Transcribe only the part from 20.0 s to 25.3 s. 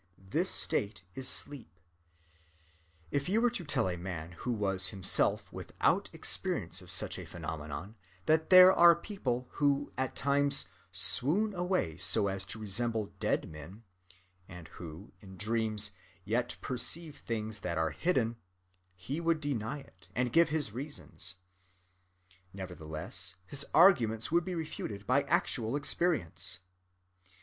[and give his reasons]. Nevertheless, his arguments would be refuted by